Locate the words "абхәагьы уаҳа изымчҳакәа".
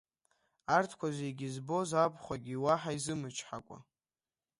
2.03-3.77